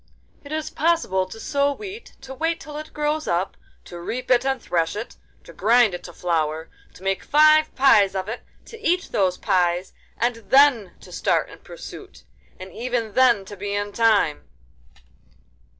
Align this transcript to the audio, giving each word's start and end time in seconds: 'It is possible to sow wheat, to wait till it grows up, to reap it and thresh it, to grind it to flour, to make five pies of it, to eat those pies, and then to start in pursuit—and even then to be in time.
'It 0.43 0.51
is 0.51 0.71
possible 0.71 1.27
to 1.27 1.39
sow 1.39 1.71
wheat, 1.71 2.13
to 2.21 2.33
wait 2.33 2.59
till 2.59 2.75
it 2.75 2.91
grows 2.91 3.27
up, 3.27 3.55
to 3.85 3.99
reap 3.99 4.31
it 4.31 4.43
and 4.43 4.59
thresh 4.59 4.95
it, 4.95 5.15
to 5.43 5.53
grind 5.53 5.93
it 5.93 6.03
to 6.03 6.11
flour, 6.11 6.71
to 6.95 7.03
make 7.03 7.23
five 7.23 7.75
pies 7.75 8.15
of 8.15 8.27
it, 8.27 8.41
to 8.65 8.79
eat 8.79 9.09
those 9.11 9.37
pies, 9.37 9.93
and 10.17 10.37
then 10.49 10.93
to 10.99 11.11
start 11.11 11.51
in 11.51 11.59
pursuit—and 11.59 12.73
even 12.73 13.13
then 13.13 13.45
to 13.45 13.55
be 13.55 13.75
in 13.75 13.91
time. 13.93 14.47